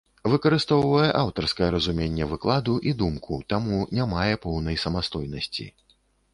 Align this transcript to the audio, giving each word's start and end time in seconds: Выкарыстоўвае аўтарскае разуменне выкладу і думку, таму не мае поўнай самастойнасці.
Выкарыстоўвае 0.35 1.09
аўтарскае 1.23 1.67
разуменне 1.75 2.25
выкладу 2.33 2.73
і 2.93 2.95
думку, 3.03 3.39
таму 3.55 3.77
не 4.01 4.11
мае 4.17 4.29
поўнай 4.49 4.83
самастойнасці. 4.89 5.71